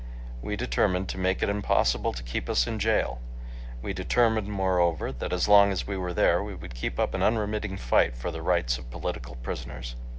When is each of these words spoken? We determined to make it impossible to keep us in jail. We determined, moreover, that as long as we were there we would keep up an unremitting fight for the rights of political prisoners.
We 0.41 0.55
determined 0.55 1.09
to 1.09 1.19
make 1.19 1.43
it 1.43 1.47
impossible 1.49 2.11
to 2.11 2.23
keep 2.23 2.49
us 2.49 2.65
in 2.65 2.79
jail. 2.79 3.21
We 3.83 3.93
determined, 3.93 4.47
moreover, 4.47 5.11
that 5.11 5.31
as 5.31 5.47
long 5.47 5.71
as 5.71 5.85
we 5.85 5.95
were 5.95 6.11
there 6.11 6.41
we 6.41 6.55
would 6.55 6.73
keep 6.73 6.99
up 6.99 7.13
an 7.13 7.21
unremitting 7.21 7.77
fight 7.77 8.17
for 8.17 8.31
the 8.31 8.41
rights 8.41 8.79
of 8.79 8.89
political 8.89 9.35
prisoners. 9.35 9.95